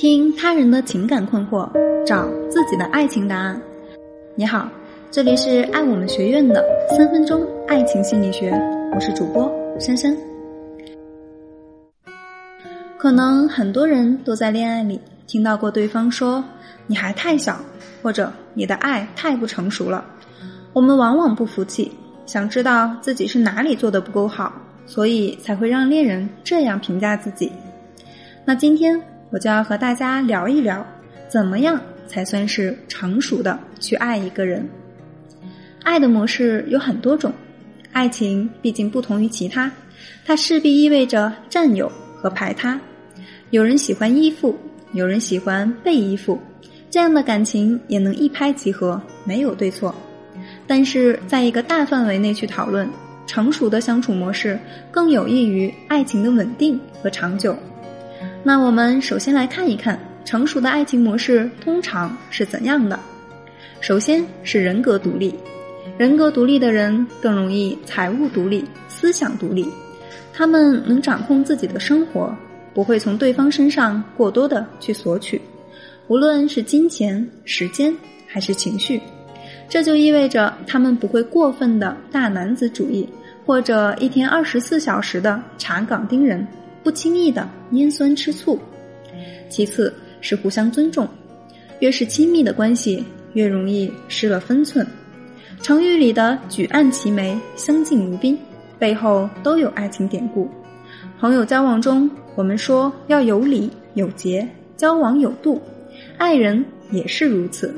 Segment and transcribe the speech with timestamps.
[0.00, 1.68] 听他人的情感困惑，
[2.06, 3.60] 找自己的爱情答案。
[4.36, 4.68] 你好，
[5.10, 6.64] 这里是爱我们学院的
[6.96, 8.52] 三分钟爱情心理学，
[8.94, 10.16] 我是主播珊珊。
[12.96, 16.44] 可能很多人都在恋爱里听到过对方说
[16.86, 17.58] “你还太小”
[18.00, 20.04] 或者“你的爱太不成熟了”，
[20.72, 21.90] 我们往往不服气，
[22.24, 24.52] 想知道自己是哪里做的不够好，
[24.86, 27.50] 所以才会让恋人这样评价自己。
[28.44, 29.02] 那今天。
[29.30, 30.86] 我就要和大家聊一聊，
[31.28, 34.66] 怎么样才算是成熟的去爱一个人？
[35.82, 37.32] 爱的模式有很多种，
[37.92, 39.70] 爱情毕竟不同于其他，
[40.24, 42.80] 它势必意味着占有和排他。
[43.50, 44.56] 有人喜欢依附，
[44.92, 46.38] 有人喜欢被依附，
[46.90, 49.94] 这样的感情也能一拍即合，没有对错。
[50.66, 52.88] 但是在一个大范围内去讨论，
[53.26, 54.58] 成熟的相处模式
[54.90, 57.54] 更有益于爱情的稳定和长久。
[58.48, 62.98] 那我们首先来看一看成熟的爱情模式通常是怎样的。
[63.78, 65.34] 首先是人格独立，
[65.98, 69.70] 人格独立的人更容易财务独立、思想独立，
[70.32, 72.34] 他们能掌控自己的生活，
[72.72, 75.38] 不会从对方身上过多的去索取，
[76.06, 77.94] 无论是金钱、时间
[78.26, 78.98] 还是情绪。
[79.68, 83.06] 这就意味着他们不会过分的大男子主义，
[83.44, 86.48] 或者一天二十四小时的查岗盯人。
[86.82, 88.58] 不轻易的拈酸吃醋，
[89.48, 91.06] 其次是互相尊重，
[91.80, 93.04] 越是亲密的关系，
[93.34, 94.86] 越容易失了分寸。
[95.60, 98.38] 成语里的举案齐眉、相敬如宾，
[98.78, 100.48] 背后都有爱情典故。
[101.18, 105.60] 朋友交往中，我们说要有礼有节，交往有度；
[106.16, 107.74] 爱人也是如此，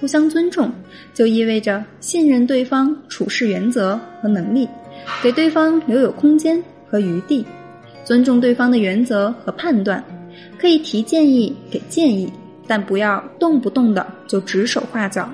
[0.00, 0.70] 互相尊重，
[1.12, 4.68] 就意味着信任对方处事原则和能力，
[5.20, 7.44] 给对方留有空间和余地。
[8.04, 10.04] 尊重对方的原则和判断，
[10.58, 12.30] 可以提建议、给建议，
[12.66, 15.28] 但不要动不动的就指手画脚。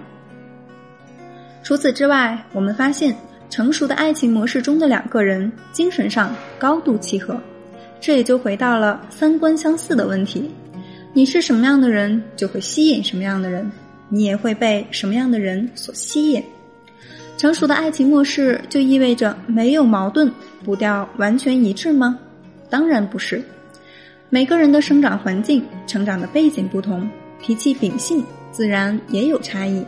[1.62, 3.14] 除此之外，我们发现
[3.48, 7.38] 成熟的爱情模式中的两个人精神上高度契合，
[8.00, 10.50] 这也就回到了三观相似的问题：
[11.12, 13.70] 你是什么样的人，就会吸引什么样的人，
[14.08, 16.42] 你也会被什么样的人所吸引。
[17.36, 20.30] 成熟的爱情模式就意味着没有矛盾，
[20.64, 22.18] 步调完全一致吗？
[22.70, 23.42] 当然不是，
[24.30, 27.10] 每个人的生长环境、成长的背景不同，
[27.42, 29.84] 脾气秉性自然也有差异。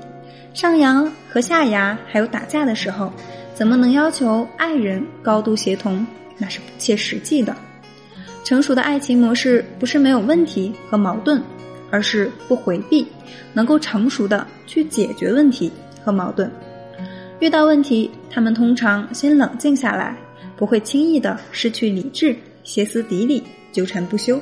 [0.52, 3.10] 上扬和下牙还有打架的时候，
[3.54, 6.04] 怎么能要求爱人高度协同？
[6.36, 7.54] 那是不切实际的。
[8.42, 11.40] 成熟的爱情模式不是没有问题和矛盾，
[11.90, 13.06] 而是不回避，
[13.52, 15.70] 能够成熟的去解决问题
[16.04, 16.50] 和矛盾。
[17.38, 20.16] 遇到问题，他们通常先冷静下来，
[20.56, 22.36] 不会轻易的失去理智。
[22.62, 23.42] 歇斯底里、
[23.72, 24.40] 纠缠不休，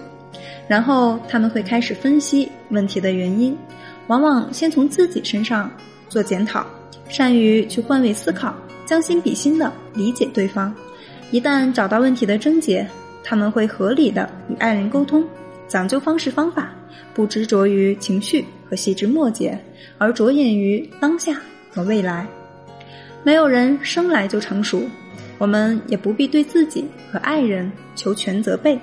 [0.69, 3.57] 然后他们会开始分析问题的原因，
[4.07, 5.71] 往往先从自己身上
[6.09, 6.67] 做检讨，
[7.09, 8.55] 善于去换位思考，
[8.85, 10.75] 将心比心的理解对方。
[11.31, 12.87] 一旦找到问题的症结，
[13.23, 15.25] 他们会合理的与爱人沟通，
[15.69, 16.73] 讲究方式方法，
[17.15, 19.59] 不执着于情绪和细枝末节，
[19.97, 22.27] 而着眼于当下和未来。
[23.23, 24.83] 没有人生来就成熟。
[25.41, 28.79] 我们也不必对自己和爱人求全责备，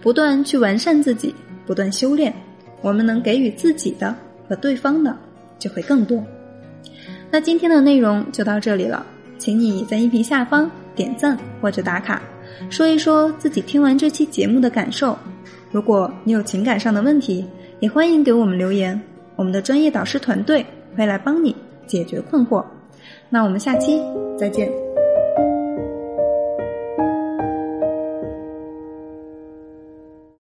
[0.00, 1.34] 不断去完善自己，
[1.66, 2.34] 不断修炼，
[2.80, 4.16] 我们能给予自己的
[4.48, 5.14] 和对方的
[5.58, 6.24] 就会更多。
[7.30, 9.04] 那今天的内容就到这里了，
[9.36, 12.22] 请你在音频下方点赞或者打卡，
[12.70, 15.14] 说一说自己听完这期节目的感受。
[15.70, 17.44] 如果你有情感上的问题，
[17.80, 18.98] 也欢迎给我们留言，
[19.36, 20.64] 我们的专业导师团队
[20.96, 21.54] 会来帮你
[21.86, 22.64] 解决困惑。
[23.28, 24.00] 那我们下期
[24.38, 24.87] 再见。